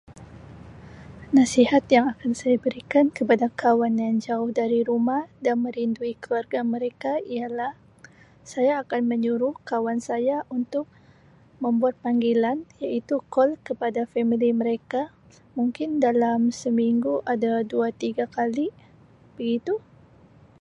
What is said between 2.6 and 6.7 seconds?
berikan kepada kawan yang jauh dari rumah dan merindui keluarga